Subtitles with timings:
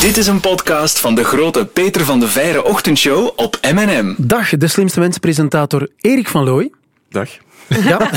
[0.00, 4.14] Dit is een podcast van de grote Peter van de Veire ochtendshow op M&M.
[4.16, 6.70] Dag, de slimste mensen-presentator Erik van Looy.
[7.10, 7.28] Dag.
[7.68, 8.10] Ja,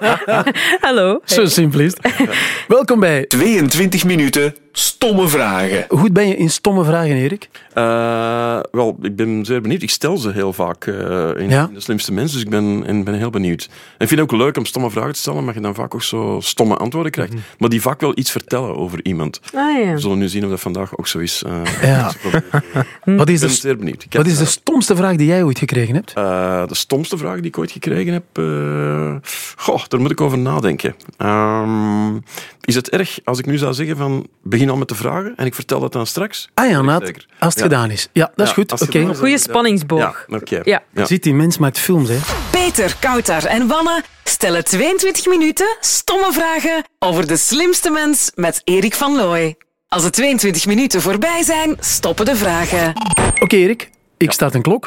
[0.80, 1.20] Hallo.
[1.24, 2.14] zo simpel is het.
[2.68, 5.84] Welkom bij 22 minuten stomme vragen.
[5.88, 7.48] Hoe ben je in stomme vragen, Erik?
[7.74, 9.82] Eh, wel, ik ben zeer benieuwd.
[9.82, 10.94] Ik stel ze heel vaak eh,
[11.36, 11.66] in, Ja?
[11.68, 13.64] in de slimste mensen, dus ik ben, en ben heel benieuwd.
[13.70, 15.94] En ik vind het ook leuk om stomme vragen te stellen, maar je dan vaak
[15.94, 17.32] ook zo stomme antwoorden krijgt.
[17.32, 17.42] Mhm.
[17.58, 19.40] Maar die vaak wel iets vertellen over iemand.
[19.54, 19.92] Ah ja.
[19.92, 21.42] We zullen nu zien of dat vandaag ook zo is.
[21.42, 21.60] eh.
[21.82, 22.12] Ja.
[23.04, 24.02] Wat is, ik ben de, zeer benieuwd.
[24.02, 26.12] Ik heb, wat is de stomste vraag die jij ooit gekregen hebt?
[26.14, 28.24] eh, de stomste vraag die ik ooit gekregen heb?
[28.32, 29.14] eh,
[29.56, 30.94] goh, daar moet ik over nadenken.
[31.16, 32.16] Ehm,
[32.64, 35.46] is het erg als ik nu zou zeggen van begin al met de vragen en
[35.46, 36.48] ik vertel dat dan straks?
[36.54, 37.26] Ah ja, Naat, Zeker.
[37.38, 37.68] als het Ja.
[37.68, 38.08] gedaan is.
[38.12, 38.70] Ja, dat is Ja, goed.
[38.70, 40.24] het is, Goeie dan- spanningsboog.
[40.28, 40.60] Ja, oké.
[40.64, 40.82] Ja.
[40.94, 41.06] Ja.
[41.06, 42.18] Ziet die mens maakt films, hè?
[42.50, 48.94] Peter, Koutar en Wanne stellen 22 minuten stomme vragen over de slimste mens met Erik
[48.94, 49.56] van Looy.
[49.88, 52.92] Als de 22 minuten voorbij zijn, stoppen de vragen.
[53.40, 53.90] Oké, Erik.
[54.16, 54.86] Ik staat een klok.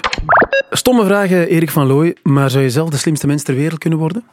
[0.71, 2.15] Stomme vragen, Erik van Looy.
[2.23, 4.23] Maar zou je zelf de slimste mens ter wereld kunnen worden?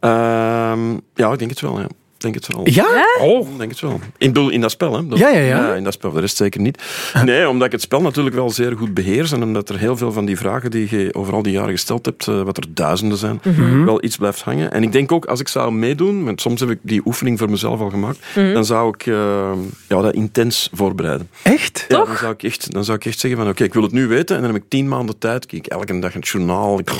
[0.00, 1.80] Ehm, ja, ik denk het wel.
[1.80, 1.86] Ja.
[2.24, 2.68] Ik denk het wel.
[2.68, 3.06] Ja?
[3.20, 3.48] Oh.
[3.50, 4.00] Ik denk het wel.
[4.18, 5.06] In, bedoel, in dat spel, hè?
[5.06, 5.74] Dat- Ja, ja, ja.
[5.74, 6.82] In dat spel, de rest zeker niet.
[7.24, 10.12] Nee, omdat ik het spel natuurlijk wel zeer goed beheers en omdat er heel veel
[10.12, 13.18] van die vragen die je over al die jaren gesteld hebt, eh, wat er duizenden
[13.18, 13.84] zijn, Mhm.
[13.84, 14.72] wel iets blijft hangen.
[14.72, 17.50] En ik denk ook, als ik zou meedoen, want soms heb ik die oefening voor
[17.50, 18.52] mezelf al gemaakt, Mhm.
[18.52, 19.52] dan zou ik eh,
[19.88, 21.28] ja, dat intens voorbereiden.
[21.42, 21.84] Echt?
[21.88, 23.92] Ja, dan, zou ik echt, dan zou ik echt zeggen van oké, ik wil het
[23.92, 25.46] nu weten en dan heb ik tien maanden tijd.
[25.46, 26.90] Kijk, elke dag het journaal, ik,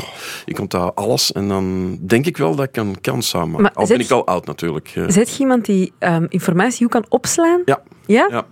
[0.45, 3.63] ik onthoud alles en dan denk ik wel dat ik een kans zou maken.
[3.63, 4.91] Maar Al ben ik al oud natuurlijk.
[5.15, 7.63] Zet je iemand die ehm, informatie goed kan opslaan?
[7.65, 7.83] Ja.
[8.07, 8.27] Ja?
[8.31, 8.45] Ja.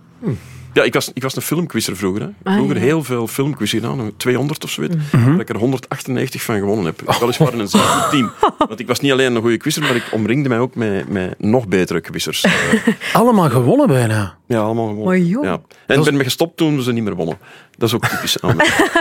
[0.73, 2.21] Ja, ik was, ik was een filmquizzer vroeger.
[2.21, 2.27] Hè.
[2.43, 2.81] Ah, Vroeger ja.
[2.81, 4.95] heel veel filmquiz gedaan, een 200 of zoiets.
[5.11, 5.31] Mhm.
[5.31, 7.17] Dat ik er 198 van gewonnen heb.
[7.19, 8.31] Weliswaar in een zeer goed team.
[8.57, 11.35] Want ik was niet alleen een goede quizzer, maar ik omringde mij ook met, met
[11.39, 12.43] nog betere quizzers.
[12.53, 14.37] Eh, Allemaal gewonnen bijna.
[14.47, 15.27] ja, allemaal gewonnen.
[15.27, 15.61] Ja.
[15.87, 17.37] En ik ben me gestopt toen we ze niet meer wonnen.
[17.77, 18.39] Dat is ook typisch.
[18.39, 18.53] Op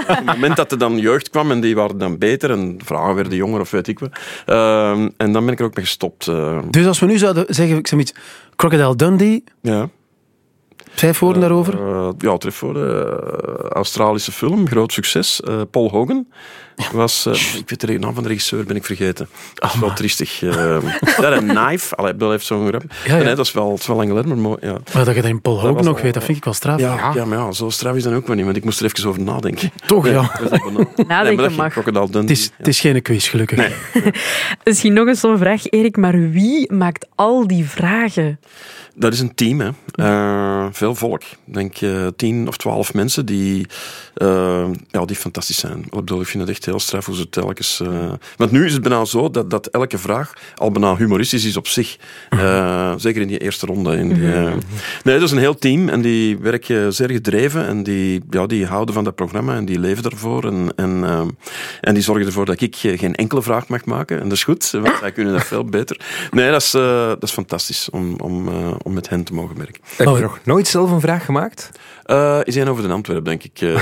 [0.07, 3.35] het moment dat er dan jeugd kwam en die waren dan beter en vragen werden
[3.37, 4.11] jonger of weet ik wat.
[4.47, 6.27] Ehm, en dan ben ik er ook mee gestopt.
[6.29, 8.15] eh, Dus als we nu zouden zeggen, ik zeg iets,
[8.57, 9.89] Crocodile Dundee, ja.
[10.95, 11.75] Vijf woorden daarover.
[11.75, 15.41] Eh, ja, voor de Australische film, groot succes.
[15.41, 16.27] Eh, Paul Hogan
[16.91, 19.29] was, eh, ik weet de naam van de regisseur, ben ik vergeten.
[19.55, 20.41] Dat is wel triestig.
[20.53, 20.79] Uh,
[21.21, 22.83] dat een knife, allee, Bill heeft zo'n grap.
[23.05, 23.23] Ja, ja.
[23.23, 24.57] Nee, dat is wel, het is wel lang geleden, maar mooi.
[24.61, 24.77] Ja.
[24.95, 26.81] Maar dat je dat in Paul Hogan nog weet, dat vind ik wel straf.
[26.81, 27.25] Ja, ja.
[27.25, 29.23] maar ja, zo straf is dat ook wel niet, want ik moest er even over
[29.23, 29.71] nadenken.
[29.87, 30.13] Toch, ja.
[30.13, 30.51] dat.
[31.23, 31.75] Nee, dat ging mag.
[31.75, 33.59] Het is, het is geen quiz, gelukkig.
[33.59, 33.73] Nee.
[34.65, 38.41] Misschien nog een stomme vraag, Erik, maar wie maakt al die vragen?
[38.95, 39.71] Dat is een team, hè.
[39.93, 41.23] Eh, veel volk.
[41.23, 43.67] Ik denk eh, tien of twaalf mensen die,
[44.89, 45.79] ja, die fantastisch zijn.
[45.79, 47.81] Ik bedoel, ik vind het echt heel straf hoe ze telkens...
[47.81, 51.57] eh, Want nu is het bijna zo dat, dat elke vraag al bijna humoristisch is
[51.57, 51.97] op zich.
[52.31, 53.97] Eh, zeker in die eerste ronde.
[53.97, 54.53] In die, eh,
[55.05, 58.67] Nee, dat is een heel team en die werken zeer gedreven en die, ja, die
[58.67, 60.45] houden van dat programma en die leven ervoor.
[60.45, 61.05] En, en,
[61.81, 64.17] en die zorgen ervoor dat ik geen enkele vraag mag maken.
[64.17, 66.01] En dat is goed, want zij kunnen dat veel beter.
[66.31, 68.49] Nee, dat is, dat is fantastisch om, om,
[68.83, 69.83] om met hen te mogen werken.
[69.97, 71.71] Heb je nog nooit zelf een vraag gemaakt?
[72.45, 73.59] Is één over de Antwerp, denk ik.
[73.59, 73.81] ja.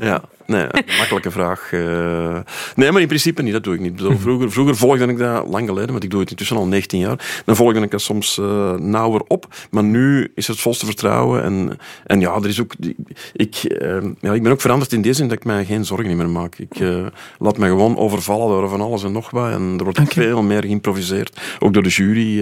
[0.00, 0.66] ja, nee,
[0.98, 1.72] makkelijke vraag.
[1.72, 2.38] eh.
[2.74, 4.00] nee, maar in principe niet, dat doe ik niet.
[4.20, 7.42] Vroeger, vroeger volgde ik dat lang geleden, want ik doe het intussen al 19 jaar.
[7.44, 11.42] Dan volgde ik dat soms eh, nauwer op, maar nu is het volste vertrouwen.
[11.42, 12.72] En, en ja, er is ook,
[13.32, 16.16] ik, eh, ja, ik ben ook veranderd in deze zin dat ik mij geen zorgen
[16.16, 16.54] meer maak.
[16.58, 17.06] Ik eh,
[17.38, 19.50] laat me gewoon overvallen door van alles en nog wat.
[19.50, 22.38] En er wordt veel meer geïmproviseerd, ook door de jury,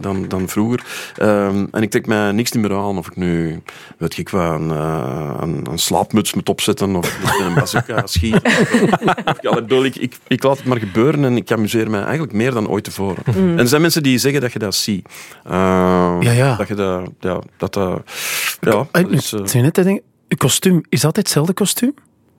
[0.00, 0.84] dan, dan vroeger.
[1.16, 3.60] Ehm, en ik trek mij niks meer aan of ik nu,
[3.98, 8.42] weet ik wat, een, een, een slaapmuts moet opzetten of met een bazooka schieten.
[9.26, 12.32] Of, ik, bedoel, ik, ik, ik laat het maar gebeuren en ik amuseer mij eigenlijk
[12.32, 13.22] meer dan ooit tevoren.
[13.34, 15.08] En er zijn mensen die zeggen dat je dat ziet.
[15.44, 15.52] Eh,
[16.20, 16.56] Ja, ja.
[16.56, 18.02] Dat je dat, ja, dat, dat
[18.60, 19.76] ja, Eh, dat is, eh, zei net
[20.28, 21.94] je kostuum, is dat hetzelfde kostuum?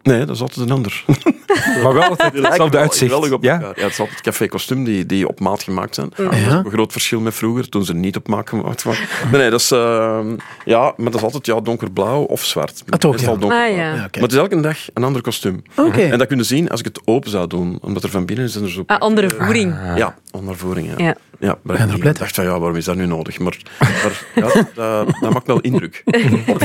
[0.08, 1.04] Nee, dat is altijd een ander.
[1.84, 3.12] Maar wel altijd hetzelfde uitzicht.
[3.12, 3.60] Geweldig op Ja?
[3.60, 6.10] Ja, het is altijd café kostuum die, die op maat gemaakt zijn.
[6.16, 9.08] Dat is ook een groot verschil met vroeger, toen ze niet op maat gemaakt waren.
[9.32, 10.20] Nee, nee, dat is, eh,
[10.66, 12.84] ja, maar dat is altijd ja, donkerblauw of zwart.
[13.00, 13.40] Toch, Meestal ja.
[13.40, 13.70] donkerblauw.
[13.70, 13.94] Ah, ja.
[13.94, 15.64] Ja, Maar het is elke dag een ander kostuum.
[15.76, 16.02] Oké.
[16.02, 18.46] En dat kun je zien als ik het open zou doen, omdat er van binnen
[18.46, 18.84] is er zo...
[18.86, 19.76] Ah, andere voering.
[19.96, 20.88] Ja, ondervoering.
[20.98, 21.06] Ja.
[21.06, 21.16] Ja.
[21.40, 23.40] Ja, maar En ik dacht van ja, waarom is dat nu nodig?
[23.40, 24.42] Maar, maar ja,
[24.74, 26.04] dat, dat maakt wel indruk.
[26.48, 26.60] Op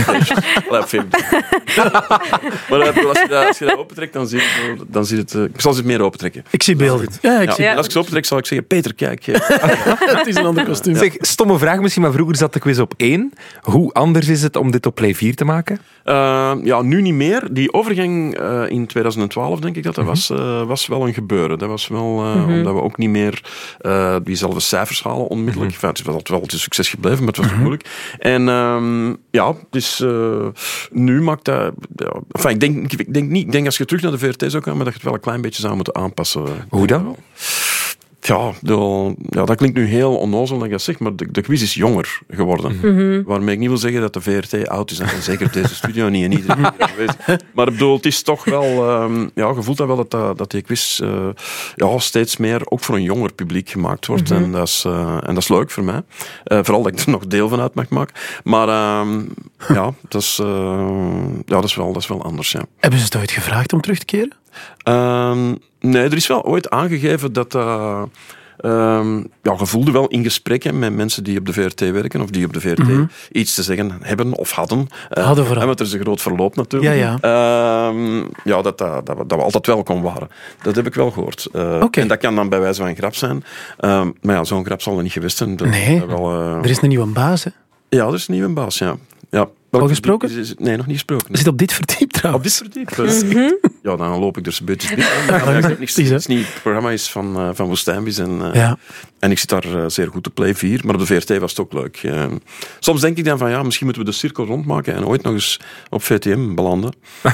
[2.71, 5.23] maar eh, als je dat, als je dat opentrekt, dan zie je, dan zie je
[5.23, 5.35] het...
[5.35, 6.45] eh, ik zal ze het meer opentrekken.
[6.51, 7.09] Ik zie beelden.
[7.23, 9.27] Ja, ik Ja, zie Als ik ze opentrek, zal ik zeggen, Peter, kijk.
[9.27, 9.41] eh,
[10.17, 10.97] Het is een ander kostuum.
[10.97, 13.33] Zeg, stomme vraag misschien, maar vroeger zat de quiz op één.
[13.61, 15.79] Hoe anders is het om dit op Play 4 te maken?
[16.05, 17.49] Eh, ja, nu niet meer.
[17.51, 21.59] Die overgang eh, in 2012, denk ik dat dat was, eh, was wel een gebeuren.
[21.59, 23.43] Dat was wel, eh, omdat we ook niet meer
[23.81, 25.73] eh, diezelfde cijfers halen onmiddellijk.
[25.73, 27.89] Enfin, het is wel, een succes gebleven, maar het was toch moeilijk.
[28.19, 30.47] En ehm, ja, dus eh,
[30.91, 31.73] nu maakt dat...
[31.97, 34.51] Ja, enfin, ik, denk, ik, denk niet, ik denk als je terug naar de VRT
[34.51, 36.45] zou gaan, maar dat je het wel een klein beetje zou moeten aanpassen.
[36.69, 37.17] Hoe dan?
[38.25, 41.41] Ja, de- ja, dat klinkt nu heel onnozel dat ik dat zeg, maar de, de
[41.41, 42.77] quiz is jonger geworden.
[42.83, 43.23] Mhm.
[43.23, 44.99] Waarmee ik niet wil zeggen dat de VRT oud is.
[44.99, 47.41] En zeker deze studio niet en iedereen er.
[47.55, 48.63] Maar ik bedoel, het is toch wel...
[48.91, 51.29] ehm, ja, je voelt dat wel dat, dat, die quiz eh,
[51.75, 54.31] ja, steeds meer ook voor een jonger publiek gemaakt wordt.
[54.31, 56.03] en, dat is, eh, en dat is leuk voor mij.
[56.45, 58.15] Eh, vooral dat ik er nog deel van uit mag maken.
[58.45, 59.21] Maar ehm,
[59.75, 60.47] ja, dat is, eh,
[61.47, 62.63] ja dat, is wel, dat is wel anders, ja.
[62.79, 64.33] Hebben ze het ooit gevraagd om terug te keren?
[64.83, 67.55] Ehm, nee, er is wel ooit aangegeven dat.
[67.55, 72.31] ehm, ja, je voelde wel in gesprekken met mensen die op de VRT werken of
[72.31, 72.83] die op de VRT
[73.33, 74.87] iets te zeggen hebben of hadden.
[75.11, 75.67] Eh, Hadden vooral.
[75.67, 76.95] Want er is een groot verloop natuurlijk.
[76.97, 80.29] Ja, Ehm, ja dat, dat, dat, we- dat we altijd welkom waren.
[80.63, 81.49] Dat heb ik wel gehoord.
[81.53, 82.01] Eh, Oké.
[82.01, 83.45] En dat kan dan bij wijze van een grap zijn.
[84.21, 85.57] Maar ja, zo'n grap zal er niet geweest zijn.
[85.57, 86.03] Dat- Nee.
[86.07, 86.31] wel,
[86.63, 87.51] Er is een nieuwe baas, hè?
[87.89, 88.97] Ja, er is een nieuwe baas, ja.
[89.31, 89.49] ja.
[89.71, 90.31] Al gesproken?
[90.59, 91.37] Nee, nog niet gesproken.
[91.37, 92.91] Zit op dit verdiep Op dit verdiep.
[92.91, 93.51] eh,
[93.83, 95.79] Ja, dan loop ik dus een beetje diep.
[95.79, 98.79] niks, is niet, het programma is van, eh van Woestijnbis en, eh, Ja.
[99.19, 101.51] en ik zit daar eh, zeer goed op Play 4, maar op de VRT was
[101.51, 102.01] het ook leuk.
[102.81, 105.33] Soms denk ik dan van ja, misschien moeten we de cirkel rondmaken en ooit nog
[105.33, 105.61] eens
[105.91, 106.95] op VTM belanden.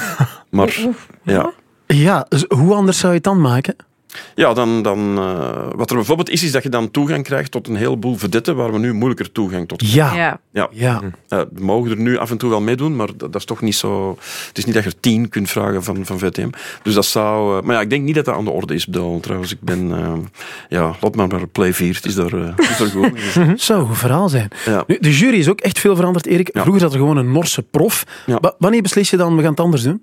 [0.50, 0.76] Maar
[1.22, 1.52] ja,
[1.86, 3.76] Ja, dus hoe anders zou je het dan maken?
[4.34, 7.68] Ja dan, dan, eh, wat er bijvoorbeeld is, is dat je dan toegang krijgt tot
[7.68, 10.14] een heleboel vedetten waar we nu moeilijker toegang tot Ja.
[10.14, 10.40] Ja.
[10.52, 10.68] Ja.
[10.72, 11.00] Ja.
[11.28, 13.60] Eh, we mogen er nu af en toe wel meedoen, maar dat, dat is toch
[13.60, 14.16] niet zo.
[14.48, 16.48] Het is niet dat je er tien kunt vragen van, van VTM.
[16.82, 17.58] Dus dat zou.
[17.58, 19.18] eh, maar ja, ik denk niet dat dat aan de orde is, Bedel.
[19.20, 19.92] Trouwens, ik ben.
[19.92, 20.12] eh,
[20.68, 21.94] ja, laat maar maar Play 4.
[21.94, 23.10] Het is daar, eh, het is daar goed.
[23.62, 24.48] Zou een goed verhaal zijn.
[24.64, 24.84] Ja.
[24.86, 26.50] Nu, de jury is ook echt veel veranderd, Erik.
[26.54, 26.60] Ja.
[26.60, 28.04] Vroeger zat er gewoon een Norse prof.
[28.58, 30.02] Wanneer beslis je dan, we gaan het anders doen?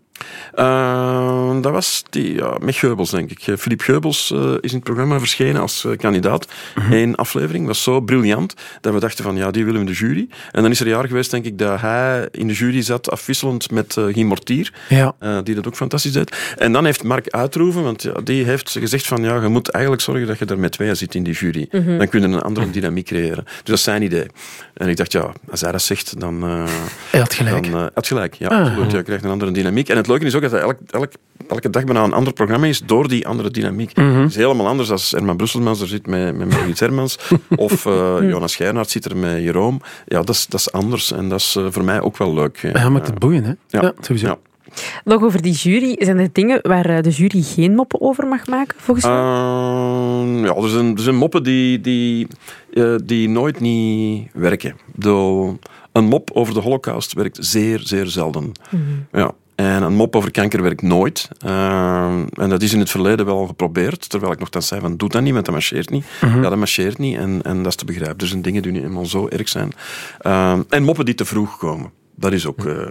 [0.54, 3.48] Eh, dat was die, ja, met Geubels, denk ik.
[3.48, 6.48] Eh, Philippe Geubels eh, is in het programma verschenen als eh, kandidaat.
[6.92, 10.00] Eén aflevering was zo briljant dat we dachten van ja, die willen we in de
[10.00, 10.28] jury.
[10.52, 13.12] En dan is er een jaar geweest, denk ik, dat hij in de jury zat,
[13.12, 14.74] afwisselend met uh, Guy Mortier.
[14.90, 15.16] Ja.
[15.20, 16.38] Eh, die dat ook fantastisch deed.
[16.58, 20.04] En dan heeft Mark Uitroeven, want ja, die heeft gezegd van ja, je moet eigenlijk
[20.04, 21.68] zorgen dat je er met tweeën zit in die jury.
[21.98, 23.44] Dan kun je een andere dynamiek creëren.
[23.44, 24.26] Dus dat is zijn idee.
[24.74, 26.44] En ik dacht, ja, als hij dat zegt, dan...
[26.44, 26.64] eh,
[27.10, 27.72] Hij had gelijk.
[27.72, 28.60] dan, eh, had gelijk, ja, Ah.
[28.66, 28.92] absoluut.
[28.92, 29.90] Je krijgt een andere dynamiek.
[29.90, 31.12] En het leuke is ook dat elk, elk,
[31.48, 33.96] elke dag bijna een ander programma is door die andere dynamiek.
[33.96, 34.08] Mhm.
[34.22, 37.18] Het is helemaal anders als Herman Brusselmans er zit met, met Margriet Hermans.
[37.56, 39.82] of eh, Jonas Schijnaert zit er met Jeroen.
[40.06, 41.12] Ja, dat is, dat is anders.
[41.12, 42.70] En dat is eh, voor mij ook wel leuk.
[42.74, 43.52] Ja, maakt het boeiend, hè?
[43.68, 43.94] Ja, Ja.
[44.02, 44.28] sowieso.
[44.28, 44.38] Ja.
[45.04, 45.96] Nog over die jury.
[46.00, 49.16] Zijn er dingen waar eh, de jury geen moppen over mag maken, volgens mij?
[49.16, 52.28] Ehm, ja, er zijn, er zijn moppen die, die,
[52.74, 54.76] eh, die nooit niet werken.
[54.96, 55.60] Bedoel,
[55.92, 58.52] een mop over de holocaust werkt zeer, zeer zelden.
[59.12, 59.32] Ja.
[59.56, 61.30] En een mop over kanker werkt nooit.
[61.40, 64.10] Ehm, en dat is in het verleden wel geprobeerd.
[64.10, 66.06] Terwijl ik nog zei van, doe dat niet, want dat marcheert niet.
[66.22, 68.18] Ja, dat marcheert niet en, en dat is te begrijpen.
[68.18, 69.74] Er zijn dingen die nu eenmaal zo erg zijn.
[70.20, 71.92] Ehm, en moppen die te vroeg komen.
[72.16, 72.88] Dat is ook, eh,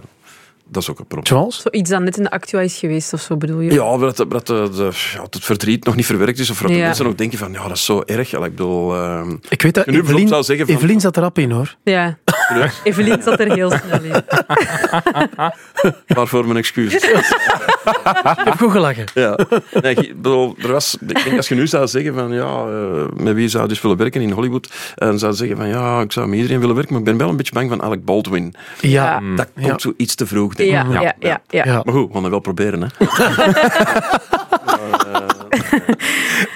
[0.69, 1.25] dat is ook een probleem.
[1.37, 1.61] Zoals?
[1.61, 3.71] Zoiets dat net in de actua is geweest of zo, bedoel je?
[3.73, 6.49] Ja, dat, dat, dat, de- de- ja, dat het verdriet nog niet verwerkt is.
[6.49, 6.85] Of dat de Ja.
[6.85, 8.29] mensen nog denken van, ja, dat is zo erg.
[8.29, 8.95] Ja, ik bedoel...
[8.95, 11.75] ehm, Ik weet dat Evelien, zou zeggen van- Evelien zat erop in, hoor.
[11.83, 12.17] Ja.
[12.83, 14.23] Evelien zat er heel snel in.
[16.15, 17.03] waarvoor mijn excuses.
[17.03, 19.05] Ik heb goed gelachen.
[19.13, 19.39] ja.
[19.81, 23.05] Nee, ik bedoel, er was, ik denk als je nu zou zeggen van, ja, eh,
[23.23, 24.69] met wie zou je dus willen werken in Hollywood?
[24.95, 27.29] En zou zeggen van, ja, ik zou met iedereen willen werken, maar ik ben wel
[27.29, 28.53] een beetje bang van Alec Baldwin.
[28.79, 29.03] Ja.
[29.21, 29.35] Ja.
[29.35, 29.77] Dat komt Ja.
[29.79, 30.75] zo iets te vroeg, denk ik.
[30.75, 31.41] Ja, ja, ja.
[31.47, 31.81] ja, Ja.
[31.83, 32.87] Maar goed, we gaan het wel proberen, hè.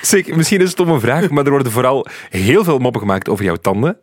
[0.02, 3.56] Zeg, misschien een stomme vraag, maar er worden vooral heel veel moppen gemaakt over jouw
[3.56, 3.98] tanden.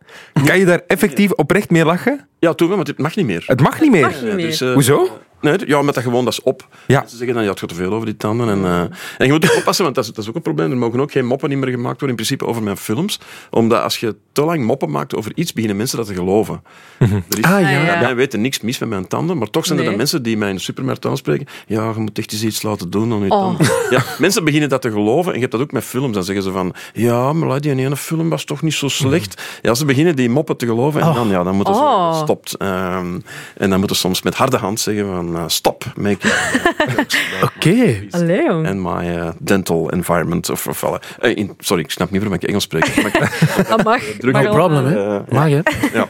[0.45, 2.27] Kan je daar effectief oprecht mee lachen?
[2.39, 3.43] Ja, toen wel, maar het mag niet meer.
[3.45, 4.01] Het mag niet meer.
[4.01, 4.45] Mag niet meer.
[4.45, 5.19] Dus, eh, Hoezo?
[5.41, 6.67] Nee, ja, met dat gewoon, dat is op.
[6.87, 7.03] Ja.
[7.07, 8.49] Ze zeggen dan, ja, het gaat te veel over die tanden.
[8.49, 8.79] En, eh,
[9.17, 10.71] en je moet ook oppassen, want dat is, dat is ook een probleem.
[10.71, 13.19] Er mogen ook geen moppen niet meer gemaakt worden, in principe, over mijn films.
[13.49, 16.63] Omdat als je te lang moppen maakt over iets, beginnen mensen dat te geloven.
[16.99, 17.69] Er is, Ah, ja.
[17.69, 17.99] ja.
[17.99, 19.89] Wij weten niks mis met mijn tanden, maar toch zijn er Nee.
[19.89, 21.47] dan mensen die mij in de supermarkt aanspreken.
[21.67, 23.41] Ja, je moet echt eens iets laten doen aan je Oh.
[23.41, 23.67] tanden.
[23.89, 25.27] Ja, mensen beginnen dat te geloven.
[25.27, 26.13] En je hebt dat ook met films.
[26.13, 29.41] Dan zeggen ze van, ja, maar die ene film was toch niet zo slecht.
[29.61, 31.01] Ja, ze beginnen die moppen te geloven.
[31.01, 32.17] En dan, ja, dan moeten ze Oh.
[32.21, 32.53] stopt.
[32.57, 33.19] Ehm,
[33.57, 37.17] en dan moeten ze soms met harde hand zeggen van, eh, stop, make it.
[37.55, 38.07] Oké.
[38.09, 38.67] Allee, jong.
[38.67, 40.49] And my eh, dental environment.
[40.49, 42.95] Of, of, eh, in, sorry, ik snap niet waarom ik Engels spreek.
[43.69, 44.01] Dat mag.
[44.19, 45.19] No problem, hè?
[45.29, 45.61] Mag, hè?
[45.93, 46.07] ja.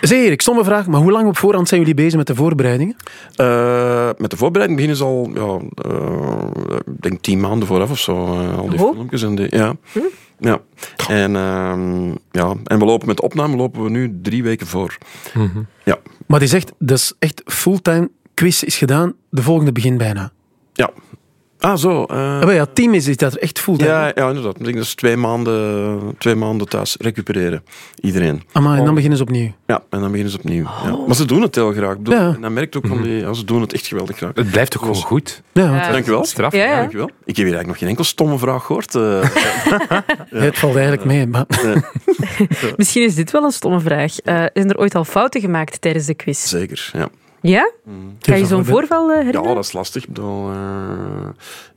[0.00, 2.96] Zeg Erik, stomme vraag, maar hoe lang op voorhand zijn jullie bezig met de voorbereidingen?
[3.36, 7.98] Eh, met de voorbereiding beginnen ze al, ja, eh, ik denk tien maanden vooraf of
[7.98, 8.14] zo.
[8.56, 9.22] al die filmpjes.
[9.22, 9.76] En die, ja.
[10.38, 10.60] Ja.
[11.08, 12.54] En, ehm, ja.
[12.64, 14.96] en we lopen met de opname lopen we nu drie weken voor.
[15.84, 15.98] Ja.
[16.26, 20.30] Maar die zegt, dat is echt fulltime quiz is gedaan, de volgende begint bijna.
[20.72, 20.90] Ja.
[21.58, 22.04] Ah, zo.
[22.04, 23.80] eh, Ah, maar ja, team is iets dat er echt voelt.
[23.80, 23.86] hè?
[23.86, 24.56] ja, ja, inderdaad.
[24.58, 27.62] Ik denk dat is twee maanden, twee maanden thuis recupereren.
[28.00, 28.42] Iedereen.
[28.52, 29.52] Amai, en dan beginnen ze opnieuw.
[29.66, 30.62] Ja, en dan beginnen ze opnieuw.
[30.84, 30.96] Ja.
[31.06, 31.92] Maar ze doen het heel graag.
[31.92, 32.34] Ik bedoel, Ja.
[32.34, 34.30] En dan merkt ook van die, ja, ze doen het echt geweldig graag.
[34.34, 35.42] Het blijft toch gewoon goed?
[35.52, 35.90] Ja.
[35.92, 36.24] Dankjewel.
[36.24, 36.52] Straf.
[36.52, 36.76] Ja, ja.
[36.78, 37.06] Dankjewel.
[37.06, 38.94] Ik heb hier eigenlijk nog geen enkel stomme vraag gehoord.
[38.94, 39.20] eh.
[40.46, 41.26] het valt eigenlijk mee.
[41.26, 41.46] Maar...
[42.76, 44.18] Misschien is dit wel een stomme vraag.
[44.18, 46.46] Eh, zijn er ooit al fouten gemaakt tijdens de quiz?
[46.46, 47.08] Zeker, ja.
[47.48, 47.70] Ja?
[48.20, 49.54] Kan je zo'n voorval eh, Ja, herinneren?
[49.54, 50.02] dat is lastig.
[50.02, 51.28] Ik bedoel, eh,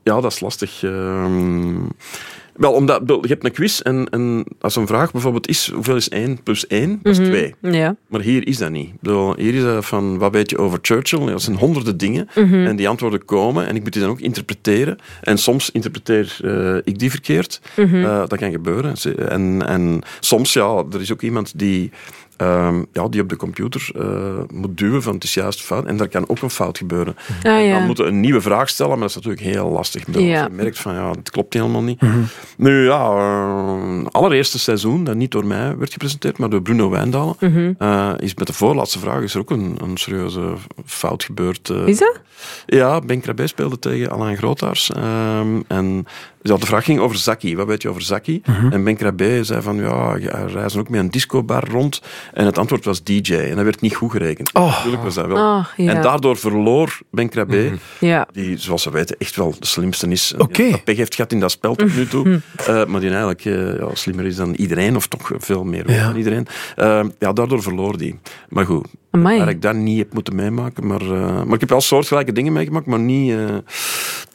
[0.04, 0.84] ja, dat is lastig.
[0.84, 1.76] ehm.
[2.54, 6.10] wel, omdat, je hebt een quiz en, en als een vraag bijvoorbeeld is, hoeveel is
[6.10, 7.00] 1 plus 1?
[7.04, 7.56] Dat is 2.
[7.62, 7.96] Ja.
[8.08, 8.88] Maar hier is dat niet.
[8.88, 11.26] Ik bedoel, hier is dat van, wat weet je over Churchill?
[11.26, 12.28] Dat zijn honderden dingen.
[12.34, 14.98] En die antwoorden komen en ik moet die dan ook interpreteren.
[15.22, 17.62] En soms interpreteer eh, ik die verkeerd.
[17.76, 18.94] Eh, dat kan gebeuren.
[19.30, 21.92] En, en soms, ja, er is ook iemand die...
[22.40, 25.86] ehm, ja, die op de computer eh, moet duwen van het is juist fout.
[25.86, 27.16] En daar kan ook een fout gebeuren.
[27.44, 27.74] Ah, En ja.
[27.78, 30.06] dan moeten we een nieuwe vraag stellen, maar dat is natuurlijk heel lastig.
[30.06, 30.44] Bedoel, Ja.
[30.44, 32.02] Je merkt van, ja, het klopt helemaal niet.
[32.58, 37.36] Nu ja, eh, allereerste seizoen, dat niet door mij werd gepresenteerd, maar door Bruno Wijndalen,
[37.40, 37.74] Mhm.
[37.78, 40.54] eh, is met de voorlaatste vraag is er ook een, een serieuze
[40.86, 41.70] fout gebeurd.
[41.86, 42.20] Is dat?
[42.66, 44.92] Ja, Ben Krabbe speelde tegen Alain Grootaars.
[44.92, 46.06] ehm, en
[46.42, 47.56] ja, de vraag ging over Zaki.
[47.56, 48.42] Wat weet je over Zaki?
[48.70, 50.14] En Ben Krabbe zei van, ja,
[50.48, 52.02] reizen ook met een discobar rond.
[52.34, 53.34] En het antwoord was DJ.
[53.36, 54.54] En dat werd niet goed gerekend.
[54.54, 54.66] Oh.
[54.76, 55.38] Natuurlijk was dat wel.
[55.38, 55.66] Ja.
[55.76, 58.28] En daardoor verloor Ben Krabbe, Ja.
[58.32, 60.34] die, zoals we weten, echt wel de slimste is.
[60.52, 62.42] Die dat pech heeft gehad in dat spel tot nu toe.
[62.68, 66.06] Eh, maar die eigenlijk eh, ja, slimmer is dan iedereen, of toch veel meer Ja.
[66.06, 66.48] dan iedereen.
[66.76, 68.20] Eh, ja, daardoor verloor die.
[68.50, 69.38] Maar goed, Amai.
[69.38, 70.88] waar ik dat niet heb moeten meemaken.
[70.88, 73.32] Maar, eh, maar ik heb wel soortgelijke dingen meegemaakt, maar niet...
[73.32, 73.38] eh,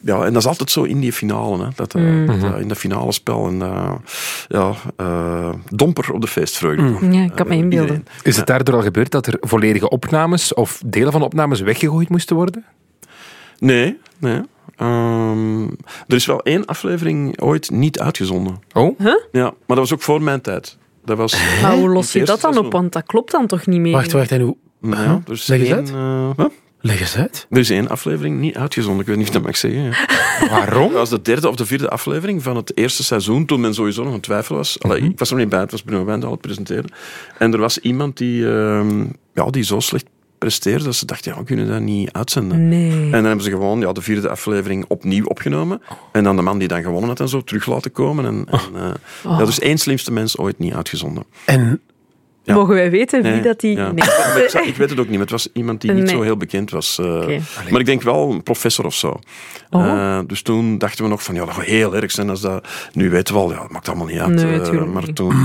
[0.01, 1.63] ja, en dat is altijd zo in die finale.
[1.63, 3.47] Hè, dat, eh, dat, eh, in dat finale spel.
[3.47, 3.91] En, eh,
[4.47, 7.07] ja, eh, domper op de feestvreugde.
[7.11, 8.05] Ja, ik kan me inbeelden.
[8.23, 12.35] Is het daardoor al gebeurd dat er volledige opnames of delen van opnames weggegooid moesten
[12.35, 12.65] worden?
[13.59, 14.41] Nee, nee.
[14.75, 15.63] Ehm,
[16.07, 18.59] er is wel één aflevering ooit niet uitgezonden.
[18.73, 18.99] Oh?
[19.31, 20.77] Ja, maar dat was ook voor mijn tijd.
[21.05, 21.61] Dat was...
[21.61, 22.71] Maar hoe los je dat dan op?
[22.71, 23.91] Want dat klopt dan toch niet meer?
[23.91, 24.31] Wacht, wacht.
[24.31, 24.55] En hoe...
[24.89, 25.89] Nou ja, er Leg eens één, uit.
[26.37, 26.45] eh?
[26.81, 27.47] Leg eens uit.
[27.49, 29.01] Er is één aflevering niet uitgezonden.
[29.01, 29.81] Ik weet niet of dat mag zeggen.
[29.83, 29.93] Ja.
[30.49, 30.87] Waarom?
[30.89, 34.03] Dat was de derde of de vierde aflevering van het eerste seizoen, toen men sowieso
[34.03, 34.79] nog een twijfel was.
[34.81, 36.91] Allee, Ik was er niet bij, het was Bruno Wijndal het presenteren.
[37.37, 40.05] En er was iemand die, ehm, ja, die zo slecht
[40.37, 42.67] presteerde dat ze dachten, ja, we kunnen dat niet uitzenden.
[42.67, 42.91] Nee.
[42.91, 45.81] En dan hebben ze gewoon ja, de vierde aflevering opnieuw opgenomen.
[46.11, 48.25] En dan de man die dan gewonnen had en zo terug laten komen.
[48.25, 51.23] En, en, ja, dus één slimste mens ooit niet uitgezonden.
[51.45, 51.81] En
[52.45, 52.53] ja.
[52.53, 53.75] Mogen wij weten wie Nee, dat die...
[53.77, 53.83] ja.
[53.91, 53.93] Nee.
[53.93, 56.15] Maar ik, zou- ik weet het ook niet, maar het was iemand die niet Nee.
[56.15, 56.97] zo heel bekend was.
[56.99, 57.05] eh.
[57.69, 59.19] Maar ik denk wel een professor of zo.
[59.69, 59.85] Oh.
[59.87, 62.67] Eh, dus toen dachten we nog van, ja, dat gaat heel erg zijn als dat...
[62.93, 64.29] Nu weten we al, ja, het maakt allemaal niet uit.
[64.35, 65.15] Nee, eh, tuurlijk maar niet.
[65.15, 65.35] toen...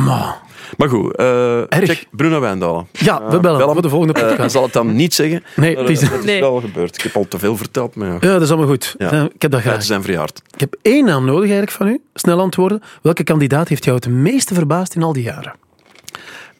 [0.76, 2.87] Maar goed, eh, check Bruno Wijndalen.
[2.92, 3.73] ja, we bellen bellen.
[3.73, 4.52] voor de volgende Eh, hij podcast.
[4.52, 5.42] zal het dan niet zeggen.
[5.57, 6.40] Nee, maar, het is- dat is Nee.
[6.40, 6.95] wel gebeurd.
[6.97, 8.95] Ik heb al te veel verteld, maar ja, Ja, dat is allemaal goed.
[8.99, 9.28] Ja.
[9.35, 9.83] Ik heb dat graag.
[9.83, 10.42] zijn verjaard.
[10.54, 12.00] Ik heb één naam nodig eigenlijk van u.
[12.14, 12.83] Snel antwoorden.
[13.02, 15.52] Welke kandidaat heeft jou het meeste verbaasd in al die jaren?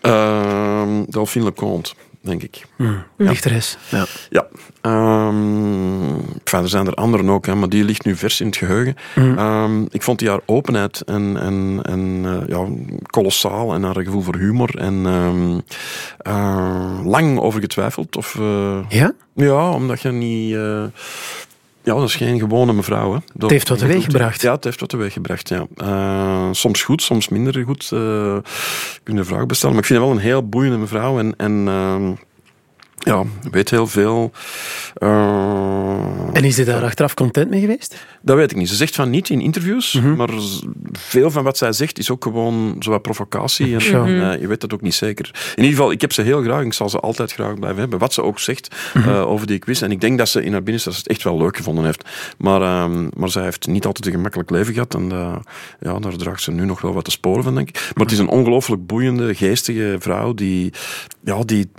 [0.00, 2.66] Ehm Delphine Leconte, denk ik.
[3.16, 3.76] Dichteres.
[3.88, 4.07] Ja.
[4.30, 4.47] Ja.
[4.80, 6.14] Ehm,
[6.45, 8.95] enfin, er zijn er anderen ook, hè, maar die ligt nu vers in het geheugen.
[9.14, 12.66] Ehm, ik vond die haar openheid en, en, en eh, ja,
[13.07, 14.76] kolossaal en haar gevoel voor humor.
[14.78, 15.59] En ehm,
[16.19, 18.16] eh, lang over getwijfeld.
[18.16, 19.12] Of, eh, Ja?
[19.35, 20.57] ja, omdat je niet...
[21.94, 23.12] ja, dat is geen gewone mevrouw.
[23.12, 23.18] Hè.
[23.18, 24.42] Dat- Het heeft wat teweeggebracht.
[24.42, 25.66] Ja, het heeft wat teweeggebracht, ja.
[25.76, 27.82] Eh, soms goed, soms minder goed.
[27.92, 28.37] eh
[29.02, 29.75] kun je de vraag bestellen.
[29.75, 31.18] Maar ik vind haar wel een heel boeiende mevrouw.
[31.18, 32.12] En, en ehm,
[33.04, 34.30] ja, weet heel veel.
[34.95, 35.99] Eh,
[36.33, 37.97] En is ze daar achteraf content mee geweest?
[38.23, 38.69] dat weet ik niet.
[38.69, 40.14] Ze zegt van niet in interviews, Mhm.
[40.16, 40.28] maar
[40.92, 43.75] veel van wat zij zegt is ook gewoon zowat provocatie.
[43.75, 44.04] En, Zo.
[44.04, 45.30] en, eh, je weet dat ook niet zeker.
[45.54, 47.80] In ieder geval, ik heb ze heel graag en ik zal ze altijd graag blijven
[47.80, 47.99] hebben.
[47.99, 49.09] Wat ze ook zegt Mhm.
[49.09, 49.83] eh, over die quiz.
[49.83, 52.04] En ik denk dat ze in haar binnenste het echt wel leuk gevonden heeft.
[52.38, 54.95] Maar, ehm, maar zij heeft niet altijd een gemakkelijk leven gehad.
[54.95, 55.37] En eh,
[55.80, 57.75] ja, daar draagt ze nu nog wel wat te sporen van, denk ik.
[57.95, 60.73] Maar het is een ongelooflijk boeiende, geestige vrouw die...
[61.25, 61.71] Ja, die...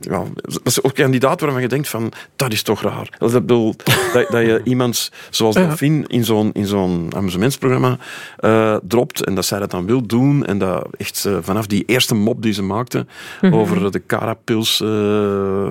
[0.00, 0.22] Ja,
[0.64, 3.08] dat is ook een kandidaat waarvan je denkt van, dat is toch raar.
[3.18, 3.74] Dat, bedoel,
[4.12, 5.66] dat, dat je iemand zoals Ja.
[5.66, 7.98] Delphine in zo'n, in zo'n amusementsprogramma
[8.38, 11.84] eh, dropt en dat zij dat dan wil doen en dat echt eh, vanaf die
[11.86, 13.06] eerste mop die ze maakte
[13.50, 14.88] over de carapils eh,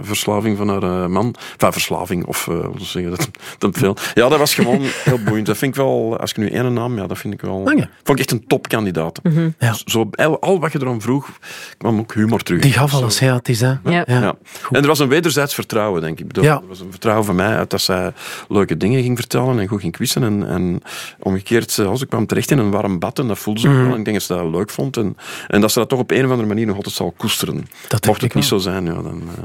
[0.01, 3.95] verslaving van haar eh, man, enfin verslaving of uh, hoe zeg je dat, dat veel.
[4.13, 5.45] Ja, dat was gewoon heel boeiend.
[5.45, 7.89] Dat vind ik wel, als ik nu één naam, ja, dat vind ik wel, ja.
[8.03, 9.19] vond ik echt een topkandidaat.
[9.59, 9.75] Ja.
[9.85, 11.29] Zo, al, al wat je erom vroeg,
[11.77, 12.62] kwam ook humor terug.
[12.62, 13.77] Die gaf alles, ja, het is dat.
[13.83, 14.03] Ja.
[14.07, 14.35] Ja.
[14.83, 16.19] En er was een wederzijds vertrouwen, denk ik.
[16.19, 16.55] Ik bedoel, Ja.
[16.61, 18.13] Er was een vertrouwen van mij uit dat zij
[18.49, 20.23] leuke dingen ging vertellen en goed ging quizzen.
[20.23, 20.81] En, en
[21.19, 23.73] omgekeerd, eh, als ik kwam terecht in een warm bad en dat voelde ze ook
[23.73, 23.83] Mhm.
[23.83, 23.91] wel.
[23.93, 24.97] En ik denk dat ze dat leuk vond.
[24.97, 27.53] En, en dat ze dat toch op een of andere manier nog altijd zal koesteren.
[27.55, 28.59] denk Mocht het niet wel.
[28.59, 29.43] zo zijn, ja, dan, eh,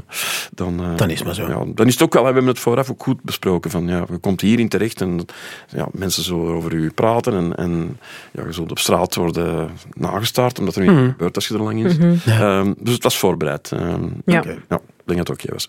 [0.53, 1.47] dan, eh, Dan is het maar zo.
[1.47, 3.71] Ja, dan is het ook wel, we hebben het vooraf ook goed besproken.
[3.71, 5.25] Van, ja, je komt hierin terecht en
[5.75, 7.33] ja, mensen zullen over u praten.
[7.33, 7.97] En, en
[8.31, 11.01] ja, je zult op straat worden nagestaard, omdat er Mhm.
[11.01, 12.25] niet gebeurt als je er lang in zit.
[12.25, 13.71] Ehm, dus het was voorbereid.
[13.71, 14.43] Ehm, Ja.
[15.09, 15.67] Denk dat het jij was.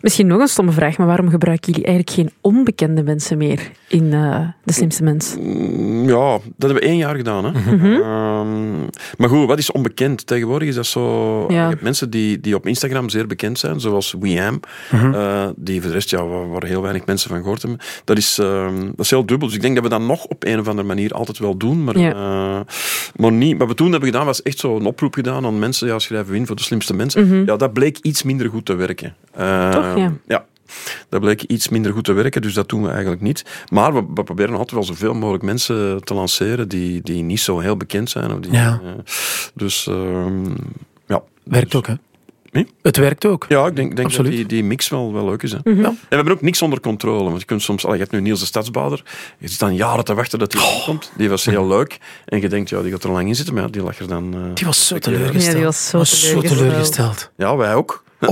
[0.00, 4.12] Misschien nog een stomme vraag, maar waarom gebruiken jullie eigenlijk geen onbekende mensen meer in
[4.12, 5.36] eh, De Slimste Mens?
[5.40, 7.44] Mm, Ja, dat hebben we één jaar gedaan.
[7.44, 7.50] Hè.
[7.76, 7.86] Mhm.
[7.86, 8.80] Ehm,
[9.16, 10.26] maar goed, wat is onbekend?
[10.26, 11.40] Tegenwoordig is dat zo...
[11.48, 11.62] Ja.
[11.62, 14.60] Je hebt mensen die, die op Instagram zeer bekend zijn, zoals WeAm,
[14.92, 15.14] Mhm.
[15.14, 17.80] eh, die voor de rest, ja, waar, waar heel weinig mensen van gehoord hebben.
[18.04, 19.46] Dat is, ehm, dat is heel dubbel.
[19.48, 21.84] Dus ik denk dat we dat nog op een of andere manier altijd wel doen,
[21.84, 22.12] maar, Ja.
[22.12, 22.60] eh,
[23.16, 23.58] maar niet.
[23.58, 26.38] Wat we toen hebben gedaan, was echt zo'n oproep gedaan aan mensen, ja, schrijven we
[26.38, 27.44] in voor de slimste mensen.
[27.46, 29.16] Ja, dat bleek iets minder goed te werken.
[29.36, 29.70] Mhm.
[29.70, 30.12] Toch, Ehm, ja.
[30.26, 30.44] ja.
[31.08, 33.44] Dat bleek iets minder goed te werken, dus dat doen we eigenlijk niet.
[33.68, 37.58] Maar we, we proberen altijd wel zoveel mogelijk mensen te lanceren die, die niet zo
[37.58, 38.32] heel bekend zijn.
[38.32, 38.80] Of die, Ja.
[38.84, 38.90] eh,
[39.54, 40.44] dus ehm,
[41.06, 41.22] ja.
[41.44, 41.94] Werkt Dus- ook, hè?
[42.50, 42.64] Hm?
[42.82, 43.46] Het werkt ook.
[43.48, 45.52] Ja, ik denk, denk dat die, die mix wel, wel leuk is.
[45.52, 45.58] Hè.
[45.64, 45.70] Ja.
[45.72, 47.28] En we hebben ook niks onder controle.
[47.28, 49.02] Want je kunt soms, allee, je hebt nu Niels de Stadsbader.
[49.38, 50.84] Je zit dan jaren te wachten dat hij Oh.
[50.84, 51.12] komt.
[51.16, 51.98] Die was heel leuk.
[52.24, 53.54] En je denkt, ja, die gaat er lang in zitten.
[53.54, 54.34] Maar ja, die lag er dan.
[54.34, 55.44] eh, Die was zo teleurgesteld.
[55.44, 56.58] Ja, die was zo teleurgesteld.
[56.58, 57.30] teleurgesteld.
[57.36, 58.04] Ja, wij ook.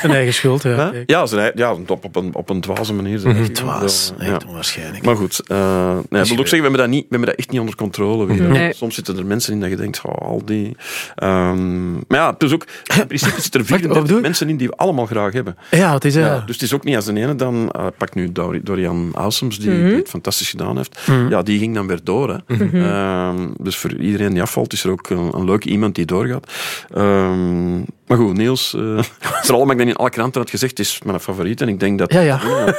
[0.00, 0.92] Zijn eigen schuld, ja.
[1.06, 3.18] Ja, ja op, op, een, op een dwaze manier.
[3.18, 3.54] zeg ik.
[3.54, 4.12] Dwaas.
[4.18, 4.24] Ja.
[4.26, 5.04] Echt onwaarschijnlijk.
[5.04, 7.38] Maar goed, eh nee, ik wil ook zeggen, we hebben, dat niet, we hebben dat
[7.38, 8.26] echt niet onder controle.
[8.26, 8.42] weer.
[8.48, 8.72] Nee.
[8.74, 10.76] Soms zitten er mensen in dat je denkt, oh, al die...
[11.14, 12.64] ehm, maar ja, het is ook...
[13.00, 14.22] In principe zitten er wat 34 bedoel je?
[14.22, 15.56] mensen in die we allemaal graag hebben.
[15.70, 16.14] Ja, het is...
[16.14, 16.42] Ja, Ja.
[16.46, 17.70] dus het is ook niet als de ene dan...
[17.70, 19.86] eh pak nu Dor- Dorian Ausums, die, Mhm.
[19.86, 21.00] die het fantastisch gedaan heeft.
[21.28, 22.40] Ja, die ging dan weer door.
[22.46, 22.56] Hè.
[22.82, 26.52] Ehm, dus voor iedereen die afvalt, is er ook een, een leuke iemand die doorgaat.
[26.94, 28.74] Ehm, maar goed, Niels...
[28.74, 28.80] eh
[29.42, 31.60] vooral omdat ik dan in alle kranten had gezegd, is mijn favoriet.
[31.60, 32.12] En ik denk dat...
[32.12, 32.40] Ja, ja.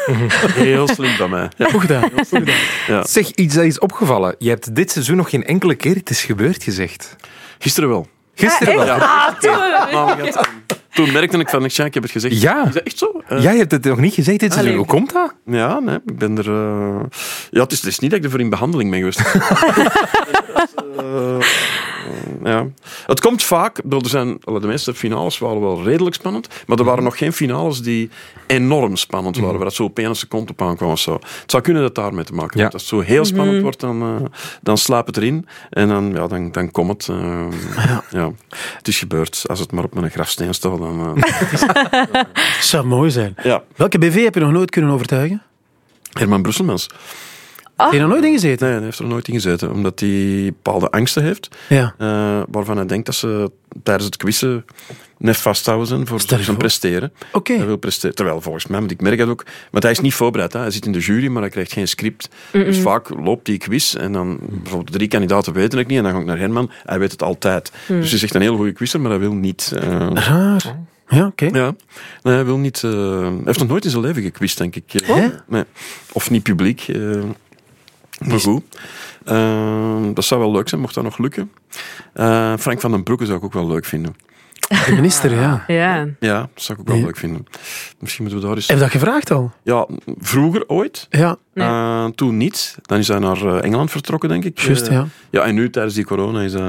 [0.53, 1.49] Heel slim van mij.
[1.57, 1.69] Ja.
[1.69, 2.09] Goed gedaan.
[2.15, 2.55] Goed gedaan.
[2.87, 3.03] Ja.
[3.05, 4.35] Zeg, iets dat is opgevallen.
[4.39, 7.15] Je hebt dit seizoen nog geen enkele keer het is gebeurd gezegd.
[7.59, 8.07] Gisteren wel.
[8.35, 8.85] Gisteren wel.
[8.85, 9.35] Ja.
[9.41, 10.45] We gaan-
[10.93, 12.41] Toen merkte ik van, ik heb het gezegd.
[12.41, 12.67] Ja.
[12.67, 13.21] Is dat echt zo?
[13.27, 14.75] Eh, Jij hebt het nog niet gezegd dit seizoen.
[14.75, 15.33] Hoe komt dat?
[15.45, 16.49] Ja, nee, ik ben er...
[16.49, 16.99] eh,
[17.51, 19.21] Ja, het is, het is niet dat ik ervoor in behandeling ben geweest.
[22.43, 22.67] ja.
[23.05, 23.77] Het komt vaak...
[23.77, 27.81] Er zijn, de meeste finales waren wel redelijk spannend, maar er waren nog geen finales
[27.81, 28.09] die
[28.47, 31.13] enorm spannend waren, waar het zo op één seconde op aankwam of zo.
[31.13, 32.71] Het zou kunnen dat daarmee te maken heeft.
[32.71, 32.77] Ja.
[32.77, 34.25] Als het zo heel spannend wordt, dan, eh,
[34.61, 37.07] dan slaap het erin en dan, ja, dan, dan komt het.
[37.17, 37.45] eh,
[38.19, 38.31] ja.
[38.77, 39.43] Het is gebeurd.
[39.45, 41.17] Als het maar op mijn grafsteen staat, dan...
[41.19, 43.35] Het zou mooi zijn.
[43.43, 43.63] ja.
[43.75, 45.41] Welke BV heb je nog nooit kunnen overtuigen?
[46.13, 46.89] Herman Brusselmans.
[47.83, 48.65] Heb je nog nooit ingezeten?
[48.67, 51.95] Nee, hij heeft er nooit in gezeten, omdat hij bepaalde angsten heeft, Ja.
[51.97, 53.51] eh, waarvan hij denkt dat ze
[53.83, 54.65] tijdens het quizzen
[55.17, 56.55] net vasthouden zijn voor zijn voor.
[56.57, 57.13] presteren.
[57.31, 57.53] Oké.
[57.53, 58.15] Hij wil presteren.
[58.15, 60.53] Terwijl volgens mij, want ik merk dat ook, want hij is niet voorbereid.
[60.53, 60.59] Hè.
[60.59, 62.29] Hij zit in de jury, maar hij krijgt geen script.
[62.51, 66.13] Dus vaak loopt die quiz en dan, bijvoorbeeld drie kandidaten weten ik niet, en dan
[66.13, 67.71] ga ik naar Herman, hij weet het altijd.
[67.87, 69.71] Dus hij zegt een heel goede quizzer, maar hij wil niet.
[69.79, 70.75] eh, Raar.
[71.07, 71.45] Ja, oké.
[71.45, 71.75] ja,
[72.23, 72.83] nee, hij wil niet.
[72.83, 74.93] eh, hij heeft nog nooit in zijn leven gequist, denk ik.
[75.47, 75.63] Nee.
[76.11, 76.85] Of niet publiek.
[76.87, 77.21] eh,
[78.27, 78.63] maar goed.
[79.25, 81.51] Eh, dat zou wel leuk zijn, mocht dat nog lukken.
[82.13, 84.15] Eh, Frank van den Broeke zou ik ook wel leuk vinden.
[84.69, 85.63] De minister, ja.
[85.67, 86.07] Ja.
[86.19, 87.45] Ja, dat zou ik ook wel leuk vinden.
[87.99, 88.67] Misschien moeten we daar eens...
[88.67, 89.51] Heb je dat gevraagd al?
[89.63, 89.87] Ja,
[90.19, 91.07] vroeger ooit.
[91.09, 91.67] Ja, Nee.
[91.67, 92.75] Eh, toen niet.
[92.81, 94.59] Dan is hij naar eh, Engeland vertrokken, denk ik.
[94.59, 95.07] juist, Eh, ja.
[95.29, 96.61] Ja, en nu tijdens die corona is, eh,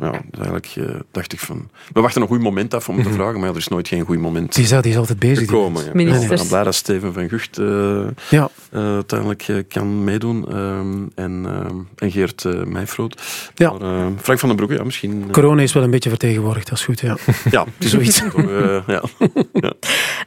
[0.00, 0.74] ja, is eigenlijk,
[1.10, 1.68] dacht ik van...
[1.92, 3.06] We wachten een goed moment af om Mhm.
[3.06, 5.18] te vragen, maar ja, er is nooit geen goed moment Die, is, die is altijd
[5.18, 5.48] bezig.
[5.48, 5.84] gekomen.
[5.84, 5.90] Ja.
[5.94, 6.30] Ministers.
[6.30, 10.46] Ik ben blij dat Steven van Gucht eh, Ja, eh, uiteindelijk kan meedoen.
[10.48, 13.22] ehm, en, ehm, en Geert uh, Meijfroot.
[13.54, 13.72] Ja.
[13.72, 15.28] Maar, Frank van den Broeke, ja, misschien...
[15.30, 17.16] corona is wel een beetje vertegenwoordigd, dat is goed, ja.
[17.50, 18.18] Ja, het is Zoiets.
[18.18, 19.02] toch, eh, ja.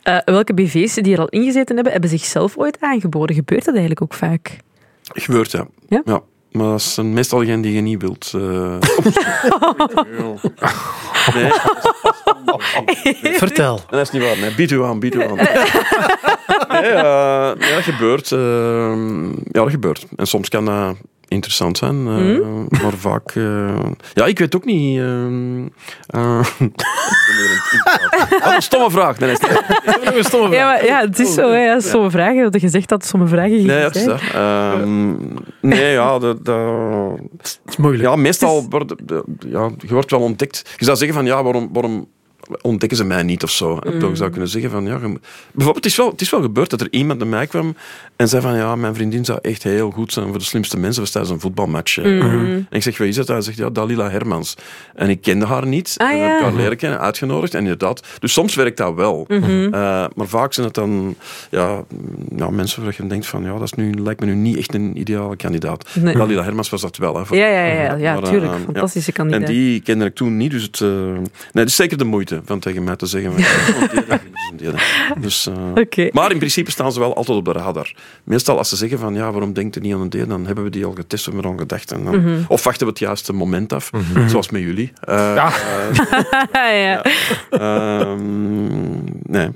[0.04, 3.36] Eh, welke BV's die er al ingezeten hebben, hebben zichzelf ooit aangeboden?
[3.36, 4.58] Gebeurt dat eigenlijk ook vaak?
[5.14, 5.68] Gebeurt, ja.
[5.88, 6.02] Ja?
[6.52, 8.32] Maar dat zijn meestal degenen die je niet wilt.
[8.36, 8.42] eh.
[11.36, 11.52] nee,
[13.38, 13.80] Vertel.
[13.90, 14.38] dat is niet waar.
[14.40, 15.36] Nee, bied u aan, bied u aan.
[15.36, 15.48] nee,
[17.58, 18.32] nee, dat gebeurt.
[18.32, 18.40] eh,
[19.52, 20.06] ja, dat gebeurt.
[20.16, 20.96] En soms kan dat
[21.28, 23.32] interessant zijn, eh, maar vaak...
[23.36, 23.80] eh,
[24.14, 25.00] ja, ik weet ook niet...
[28.44, 29.20] Wat een stomme vraag.
[29.20, 31.50] Nee, nee, is- Ja, maar, ja het is zo.
[31.52, 31.58] Hè.
[31.58, 32.44] Ja, sommige vragen.
[32.44, 34.22] Dat je gezegd dat sommige vragen nee dat is dat.
[34.34, 35.14] Ehm,
[35.62, 36.46] nee, ja, dat...
[36.46, 38.04] dat Het is moeilijk.
[38.04, 38.94] Ja, meestal wordt
[39.50, 40.74] ja, je wordt wel ontdekt.
[40.78, 42.08] Je zou zeggen van ja, waarom, waarom
[42.62, 43.78] ontdekken ze mij niet of zo?
[43.78, 45.20] En toch zou ik kunnen zeggen van ja, je-
[45.52, 47.76] bijvoorbeeld het is, wel, het is wel gebeurd dat er iemand naar mij kwam
[48.16, 51.02] en zei van ja, mijn vriendin zou echt heel goed zijn voor de slimste mensen.
[51.02, 51.98] Was tijdens een voetbalmatch.
[51.98, 52.06] eh.
[52.24, 53.28] En ik zeg, wie is dat?
[53.28, 54.56] Hij zegt ja, Dalila Hermans.
[54.96, 55.94] En ik kende haar niet.
[55.98, 56.24] Ah, en ja.
[56.28, 57.54] heb ik haar leren kennen, uitgenodigd.
[57.54, 59.26] En inderdaad, dus soms werkt dat wel.
[59.28, 59.70] Eh,
[60.16, 61.16] maar vaak zijn het dan
[61.52, 61.84] ja,
[62.36, 64.74] ja, mensen waar je denkt van ja, dat is nu, lijkt me nu niet echt
[64.74, 65.90] een ideale kandidaat.
[65.94, 66.16] Nee.
[66.16, 67.18] Dalila Hermans was dat wel.
[67.18, 68.52] Hè, voor- Ja, ja, ja, ja, ja Maar, tuurlijk.
[68.52, 68.60] ja.
[68.66, 69.48] Fantastische en kandidaat.
[69.48, 72.35] die kende ik toen niet, dus het, eh, nee, het is zeker de moeite.
[72.36, 73.34] Moeite van tegen mij te zeggen.
[75.20, 76.12] Dus, eh.
[76.14, 77.94] Maar in principe staan ze wel altijd op de radar.
[78.24, 80.64] Meestal als ze zeggen van ja, waarom denkt u niet aan een deel, dan hebben
[80.64, 81.92] we die al getest, we hebben er al gedacht.
[81.92, 82.44] En dan, Mhm.
[82.48, 83.90] Of wachten we het juiste moment af,
[84.28, 84.92] zoals met jullie.
[85.02, 85.52] Eh, Ja.
[86.86, 87.04] ja.
[87.50, 88.94] ehm,
[89.24, 89.48] nee.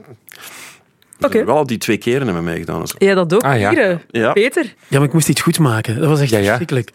[1.22, 1.38] Oké.
[1.38, 2.84] hebben wel die twee keren hebben meegedaan.
[2.98, 3.44] Ja, dat ook.
[3.44, 3.70] Ah, ja.
[3.70, 4.32] Hier, eh, Ja.
[4.34, 4.74] Peter.
[4.88, 6.00] Ja, maar ik moest iets goed maken.
[6.00, 6.44] Dat was echt Ja, ja.
[6.46, 6.92] verschrikkelijk.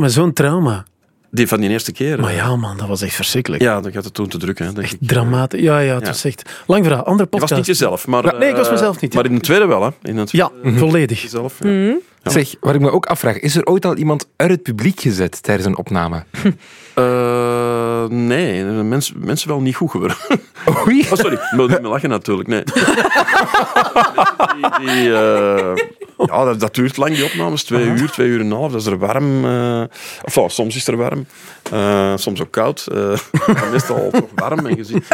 [0.00, 0.84] Maar, zo'n trauma.
[1.30, 2.20] Die van die eerste keer.
[2.20, 3.62] Maar ja, man, dat was echt verschrikkelijk.
[3.62, 4.98] Ja, dan gaat het toen te druk, hè, denk ik.
[5.00, 5.60] Dramatisch.
[5.60, 6.08] Ja, ja, het Ja.
[6.08, 6.50] was echt...
[6.66, 7.50] Lang verhaal, andere Je podcast.
[7.50, 8.24] was niet jezelf, maar...
[8.24, 9.88] Ja, nee, ik was eh, mezelf niet, Maar in de tweede wel, hè?
[10.02, 11.22] In het Ja, volledig.
[11.22, 11.54] jezelf.
[11.60, 11.68] Ja.
[11.68, 11.94] Mhm.
[12.22, 12.30] Ja.
[12.30, 15.42] Zeg, wat ik me ook afvraag, is er ooit al iemand uit het publiek gezet
[15.42, 16.24] tijdens een opname?
[16.94, 20.16] Eh, nee, mensen, mensen wel niet goed geworden.
[20.86, 21.00] Oei.
[21.00, 22.48] Oh, sorry, ik moet niet meer lachen natuurlijk.
[22.48, 22.62] Nee.
[24.54, 25.72] die, die, eh,
[26.26, 27.62] ja, dat, dat duurt lang, die opnames.
[27.62, 28.72] Twee uur, twee uur en een half.
[28.72, 29.44] Dat is er warm.
[29.44, 29.82] eh,
[30.24, 31.26] of ja, soms is er warm.
[31.72, 32.86] Eh, soms ook koud.
[32.92, 32.96] eh,
[33.54, 34.66] maar meestal toch warm.
[34.66, 35.06] En je ziet,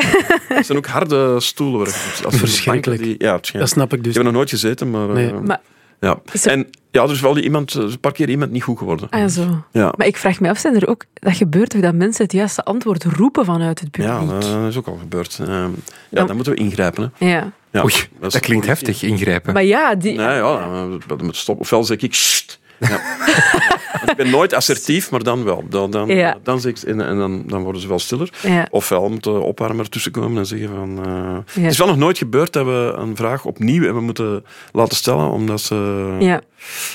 [0.49, 1.79] het zijn ook harde stoelen.
[1.79, 3.03] Waar, als Verschrikkelijk.
[3.03, 4.09] Die, ja, Dat snap ik dus.
[4.09, 5.09] Ik heb nog nooit gezeten, maar...
[5.09, 5.33] eh, Nee.
[5.33, 5.61] Maar,
[6.01, 6.19] ja.
[6.43, 9.09] Er- En ja, er is wel die iemand, een paar keer iemand niet goed geworden.
[9.11, 9.65] ah, ja, zo.
[9.73, 9.93] Ja.
[9.97, 12.65] maar ik vraag me af, zijn er ook, dat gebeurt toch dat mensen het juiste
[12.65, 14.11] antwoord roepen vanuit het publiek?
[14.13, 15.41] Ja, dat is ook al gebeurd.
[15.47, 15.69] Ja,
[16.11, 16.25] Ja.
[16.25, 17.13] dan moeten we ingrijpen.
[17.19, 17.27] Hè.
[17.31, 17.53] Ja.
[17.75, 19.53] Ja, Oei, dat klinkt heftig, ingrijpen.
[19.53, 20.13] Maar ja, die...
[20.13, 21.65] Nee, ja, moeten stoppen.
[21.65, 23.01] Ofwel zeg ik, "Sst." Ja.
[24.07, 25.65] Ik ben nooit assertief, maar dan wel.
[25.69, 26.37] Dan, dan, Ja.
[26.43, 28.33] dan, zeg ik, en, en dan, dan worden ze wel stiller.
[28.43, 28.67] Ja.
[28.71, 31.05] Ofwel moet de opwarmer ertussen komen en zeggen van...
[31.07, 31.63] eh.
[31.63, 35.31] Het is wel nog nooit gebeurd dat we een vraag opnieuw hebben moeten laten stellen,
[35.31, 36.41] omdat ze, Ja.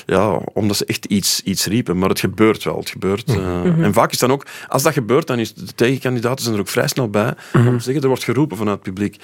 [0.06, 1.98] ja, omdat ze echt iets, iets riepen.
[1.98, 2.78] Maar het gebeurt wel.
[2.78, 3.28] Het gebeurt.
[3.28, 3.82] eh, Mhm.
[3.82, 4.46] En vaak is dan ook...
[4.68, 7.84] Als dat gebeurt, dan is de tegenkandidaten zijn er ook vrij snel bij om te
[7.84, 9.16] zeggen, er wordt geroepen vanuit het publiek.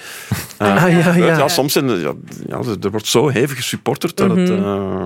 [0.57, 1.47] Eh, Ah, ja, gebeurt, ja.
[1.47, 2.13] soms zijn ja,
[2.81, 4.49] er wordt zo hevig gesupporterd dat het...
[4.49, 4.63] Mhm.
[4.63, 5.05] eh,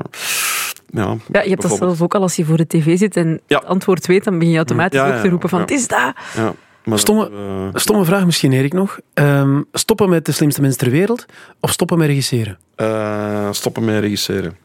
[0.92, 3.42] ja, Ja, je hebt dat zelf ook al als je voor de tv zit en
[3.48, 3.58] Ja.
[3.58, 5.66] het antwoord weet, dan begin je automatisch Ja, ja, ook te roepen van ja.
[5.66, 6.14] het is dat.
[6.36, 6.54] Ja,
[6.86, 7.30] maar Stomme-
[7.74, 9.00] eh, Stomme vraag misschien, Erik, nog.
[9.14, 11.26] Ehm, stoppen met de slimste mens ter wereld
[11.60, 12.58] of stoppen met regisseren?
[12.76, 14.58] eh, stoppen met regisseren.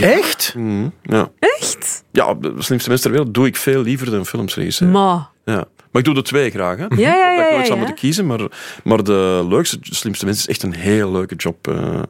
[0.00, 0.54] Echt?
[0.56, 1.30] Mhm, ja.
[1.38, 2.04] Echt?
[2.10, 4.92] ja, de slimste mensen ter wereld doe ik veel liever dan films regisseren.
[4.92, 5.30] Ma.
[5.44, 5.54] Ja.
[5.90, 6.76] Maar ik doe de twee graag.
[6.78, 6.84] Hè.
[6.84, 7.36] Ja, ja, ja.
[7.36, 7.84] dat ik ja, nooit zou ja.
[7.84, 8.40] moeten kiezen, maar,
[8.84, 11.68] maar de leukste, slimste mensen is echt een heel leuke job.
[11.68, 12.02] eh.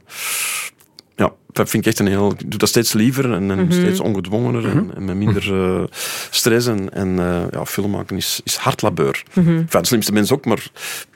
[1.16, 2.30] ja, dat vind ik echt een heel...
[2.38, 3.70] Ik doe dat steeds liever en, Mhm.
[3.72, 5.82] steeds ongedwongener en, en met minder eh,
[6.30, 6.66] stress.
[6.66, 9.22] En, en eh, ja, film maken is, is hard labeur.
[9.32, 9.48] Mhm.
[9.50, 10.66] Enfin, de slimste mens ook, maar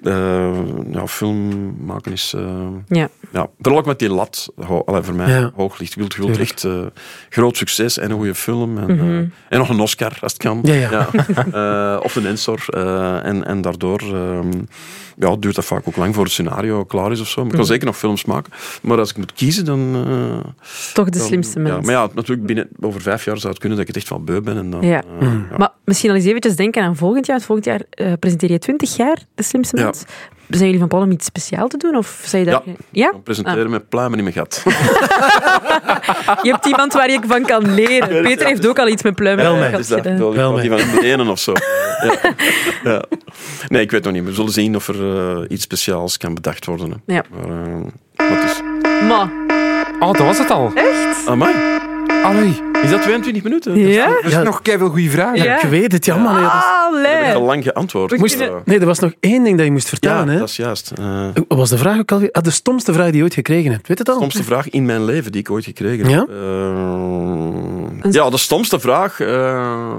[0.02, 0.58] eh,
[0.92, 2.34] ja, film maken is...
[2.88, 3.08] Ja.
[3.32, 5.50] ja, vooral ook met die lat ho allee, voor mij Ja.
[5.54, 5.94] hoog ligt.
[5.94, 6.66] Je wilt, echt
[7.28, 8.78] groot succes en een goede film.
[8.78, 9.24] En, Mhm.
[9.48, 10.60] en nog een Oscar, als het kan.
[10.62, 11.98] Ja, ja.
[12.06, 12.64] Of een Ensor.
[13.22, 14.50] en, en daardoor ehm,
[15.18, 17.36] ja, duurt dat vaak ook lang voor het scenario klaar is of zo.
[17.36, 17.70] Maar ik kan Mhm.
[17.72, 18.52] zeker nog films maken.
[18.82, 20.06] Maar als ik moet kiezen, dan...
[20.32, 20.50] eh,
[20.94, 21.86] Toch de dan- slimste Ja, mens.
[21.86, 24.24] maar ja, natuurlijk binnen, over vijf jaar zou het kunnen dat ik het echt wel
[24.24, 24.56] beu ben.
[24.56, 25.02] En dan, Ja.
[25.20, 25.46] eh, Mm.
[25.50, 25.56] ja.
[25.56, 27.36] Maar misschien al eens eventjes denken aan volgend jaar.
[27.36, 29.82] Want volgend jaar eh, presenteer je 20 jaar de slimste Ja.
[29.84, 30.02] mens.
[30.48, 31.96] Zijn jullie van plan om iets speciaals te doen?
[31.96, 32.62] Of zei je daar...
[32.64, 32.72] Ja.
[32.90, 33.10] ja?
[33.12, 34.62] Dan presenteren met pluimen in mijn gat.
[36.42, 38.22] Je hebt iemand waar je van kan leren.
[38.22, 39.70] Peter heeft ook al iets met pluimen Wel in mij.
[39.70, 40.34] de Is gat dat gedaan.
[40.34, 41.52] Wel die van het ene of zo?
[42.06, 42.34] ja.
[42.84, 43.02] Ja.
[43.68, 44.24] Nee, ik weet nog niet.
[44.24, 46.90] We zullen zien of er eh, iets speciaals kan bedacht worden.
[47.06, 47.14] Hè.
[47.14, 47.22] Ja.
[47.30, 48.60] Maar, het is...
[49.08, 49.30] Maar,
[50.00, 50.72] Oh, dat was het al.
[51.26, 51.54] Amai,
[52.22, 53.76] Allee, is dat 22 minuten?
[53.76, 54.06] ja?
[54.06, 54.42] er is Ja.
[54.42, 55.42] nog keihard goede vragen.
[55.42, 55.62] Ja.
[55.62, 56.34] Ik weet het, ja, man.
[56.34, 57.34] Ja, dat is- Ik heb Allee.
[57.34, 58.16] al lang geantwoord.
[58.18, 60.28] Moest- Nee, er was nog één ding dat je moest Ja, vertellen.
[60.28, 60.38] hè?
[60.38, 60.92] dat is juist.
[60.98, 62.30] Eh, Wat was de vraag ook alweer?
[62.32, 63.88] Ah, de stomste vraag die je ooit gekregen hebt.
[63.88, 64.14] Weet het al?
[64.16, 66.18] stomste vraag in mijn leven die ik ooit gekregen Ja?
[66.18, 66.28] heb.
[66.28, 69.26] Eh, ja, de stomste vraag, eh,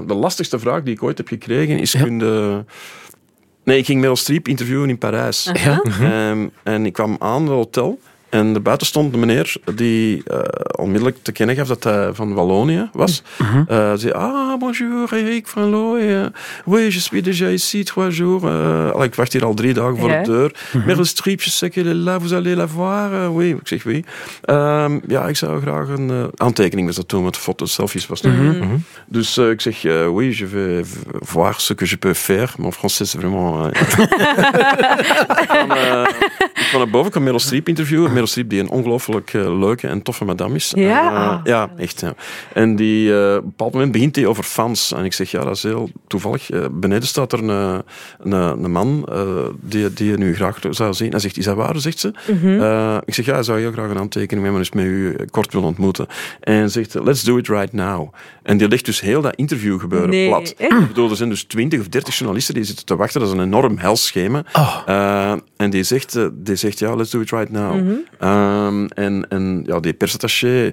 [0.06, 2.02] de lastigste vraag die ik ooit heb gekregen is: Ja.
[2.02, 2.64] kun je-
[3.64, 5.50] Nee, ik ging Meryl Streep interviewen in Parijs.
[5.52, 5.82] Ja?
[6.00, 7.98] Ehm, en ik kwam aan het hotel.
[8.30, 10.38] En er buiten stond een meneer die eh,
[10.78, 13.22] onmiddellijk te kennen gaf dat hij van Wallonië was.
[13.68, 16.30] Eh, zei, ah, bonjour, Eric van Looy.
[16.66, 18.42] oui, je suis déjà ici trois jours.
[18.44, 20.22] Eh, allee, ik wacht hier al drie dagen voor Ja.
[20.22, 20.52] de deur.
[20.86, 23.30] Meryl Streep, je sais qu'elle est là, vous allez la voir.
[23.32, 24.04] Oui, ik zeg, oui.
[24.42, 28.32] Ehm, ja, ik zou graag een aantekening was dat toen, met foto's, selfies was dat.
[29.06, 30.86] Dus eh, ik zeg, oui, je vais
[31.20, 32.52] voir ce que je peux faire.
[32.58, 33.76] Mon français is vraiment...
[36.60, 38.12] ik kwam naar boven, ik kwam Meryl Streep interviewen.
[38.20, 40.72] Meryl Streep, die een ongelooflijk eh, leuke en toffe madame is.
[40.76, 41.12] Ja.
[41.14, 42.00] Eh, ja, echt.
[42.00, 42.14] Ja.
[42.54, 44.92] En die, eh, op een bepaald moment begint hij over fans.
[44.92, 46.48] En ik zeg, ja, dat is heel toevallig.
[46.70, 47.82] Beneden staat er een,
[48.18, 48.32] een,
[48.64, 49.26] een man eh,
[49.60, 51.10] die, die je nu graag zou zien.
[51.10, 51.78] Hij zegt, is dat waar?
[51.80, 52.12] Zegt ze.
[52.32, 52.60] Mhm.
[52.60, 55.16] Eh, ik zeg, ja, hij zou heel graag een aantekening met me eens met u
[55.30, 56.06] kort willen ontmoeten.
[56.40, 58.12] En zegt, let's do it right now.
[58.42, 60.54] En die legt dus heel dat interview gebeuren Nee, plat.
[60.58, 60.72] echt?
[60.72, 63.20] Ik bedoel, er zijn dus 20 of 30 journalisten die zitten te wachten.
[63.20, 64.44] Dat is een enorm hels schema.
[64.52, 64.82] Oh.
[64.86, 67.98] Eh, en die zegt, die zegt, ja, let's do it right now.
[68.18, 70.72] Ehm, en en ja, die persattaché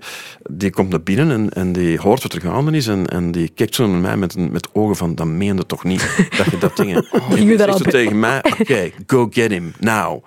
[0.50, 2.88] die komt naar binnen en, en die hoort wat er gaande is.
[2.88, 6.30] En, en die kijkt zo naar mij met, met ogen van, dat meende toch niet
[6.38, 6.96] dat je dat ding...
[7.30, 10.24] En je zegt zo tegen mij, oké, go get him, now.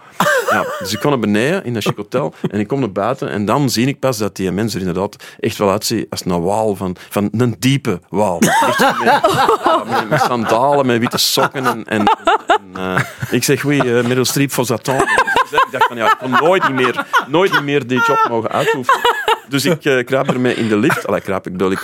[0.51, 3.31] Ja, dus ik kom naar beneden in dat chic hotel en ik kom naar buiten
[3.31, 6.43] en dan zie ik pas dat die mens er inderdaad echt wel uitziet als een
[6.43, 8.43] waal van, van een diepe waal.
[8.43, 9.05] Zo
[9.91, 12.05] met, met, sandalen, met witte sokken en, en,
[12.47, 15.05] en, eh, ik zeg, oui, uh, Meryl Streep voor Satan.
[15.53, 19.01] Ik dacht van, ja, ik nooit niet meer, nooit meer die job mogen uitoefenen.
[19.49, 21.07] Dus ik eh, kruip ermee in de lift.
[21.07, 21.79] Allee, kruip ik bedoel, ik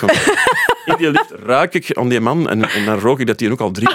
[0.84, 3.50] in die lift ruik ik aan die man en, en dan rook ik dat hij
[3.50, 3.88] ook al drie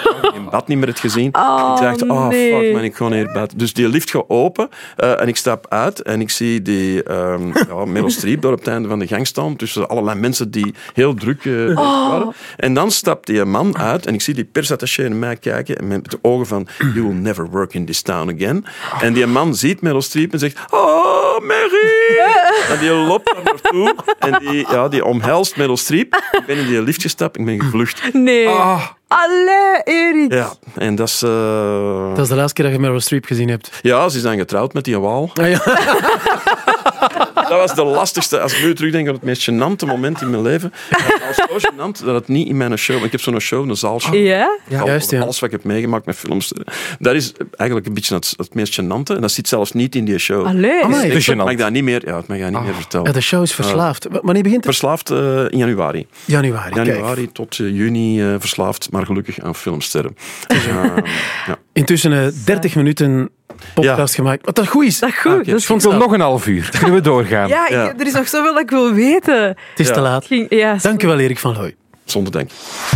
[0.52, 1.36] bad niet meer had gezien.
[1.36, 2.60] Oh, ik dacht, oh nee.
[2.60, 3.54] fuck man, ik ga naar bed.
[3.56, 7.48] Dus die lift gaat open eh, en ik stap uit en ik zie die ehm
[7.70, 10.74] ja, Meryl Streep daar op het einde van de gang staan tussen allerlei mensen die
[10.94, 12.34] heel druk eh, bezig waren.
[12.58, 15.88] En dan stapt die man uit en ik zie die persattaché naar mij kijken en
[15.88, 18.66] met de ogen van you will never work in this town again.
[19.02, 21.90] En die man ziet Meryl Streep en zegt oh Mary!
[22.72, 26.16] En die loopt daar naartoe en die, ja, die omhelst Meryl Streep.
[26.32, 28.14] Ik ben in die lift gestapt ik ben gevlucht.
[28.14, 28.48] Nee.
[28.48, 28.84] Ah.
[29.12, 30.34] Allee, Erik.
[30.34, 31.22] Ja, en dat is...
[31.22, 33.80] eh, Dat is de laatste keer dat je Meryl Streep gezien hebt.
[33.82, 35.30] Ja, ze is dan getrouwd met die waal.
[35.34, 35.62] Ah, ja.
[37.52, 38.40] Dat was de lastigste.
[38.40, 40.74] Als ik nu terugdenk aan het meest gênante moment in mijn leven.
[40.90, 43.04] Het was zo gênant dat het niet in mijn show...
[43.04, 44.16] Ik heb zo'n show, een zaalshow.
[44.16, 44.58] Ja?
[44.80, 45.22] Al- juist, ja.
[45.22, 46.52] Alles wat ik heb meegemaakt met films.
[47.00, 49.16] Dat is eigenlijk een beetje het, het meest gênante.
[49.16, 50.46] En dat zit zelfs niet in die show.
[50.46, 50.84] Allee.
[50.84, 51.12] Amai.
[51.12, 53.06] Ik mag dat niet meer, ja, het mag dat niet meer vertellen.
[53.08, 54.08] Ja, de show is verslaafd.
[54.12, 54.76] W- Wanneer begint het?
[54.76, 55.18] Verslaafd eh,
[55.50, 56.08] in januari.
[56.26, 56.74] Januari.
[56.74, 56.88] Kijk.
[56.88, 60.16] Januari tot eh, juni eh, verslaafd, maar gelukkig aan filmsterren.
[60.48, 60.74] Dus, eh,
[61.48, 61.58] ja.
[61.74, 63.30] Intussen eh, 30 minuten
[63.74, 64.46] podcast gemaakt.
[64.46, 65.00] Wat dat goed is.
[65.00, 65.46] Dat goed.
[65.46, 66.70] Dat is Ik wil nog een half uur.
[66.80, 67.48] Kunnen we doorgaan?
[67.48, 69.44] Ja, ik- er is nog zoveel dat ik wil weten.
[69.48, 69.94] Het is Ja.
[69.94, 70.26] te laat.
[70.26, 71.76] Ging, ja, Dank u wel, Erik van Looy.
[72.06, 72.50] Zonder dank.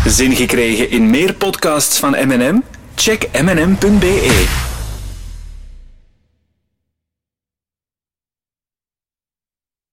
[0.08, 2.62] Zin gekregen in meer podcasts van M&M?
[2.96, 4.74] Check mnm.be.